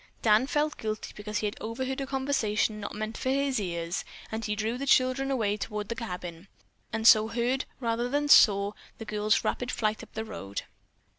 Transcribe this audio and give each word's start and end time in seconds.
Dan 0.23 0.47
felt 0.47 0.77
guilty 0.77 1.13
because 1.15 1.37
he 1.37 1.45
had 1.45 1.57
overheard 1.61 2.01
a 2.01 2.07
conversation 2.07 2.79
not 2.79 2.95
meant 2.95 3.17
for 3.19 3.29
his 3.29 3.59
ears, 3.59 4.03
and 4.31 4.43
he 4.43 4.55
drew 4.55 4.75
the 4.75 4.87
children 4.87 5.29
away 5.29 5.57
toward 5.57 5.89
the 5.89 5.95
cabin, 5.95 6.47
and 6.91 7.05
so 7.07 7.27
heard, 7.27 7.65
rather 7.79 8.09
than 8.09 8.27
saw, 8.27 8.71
the 8.97 9.05
girl's 9.05 9.43
rapid 9.43 9.69
flight 9.71 10.01
up 10.01 10.11
the 10.13 10.25
road. 10.25 10.63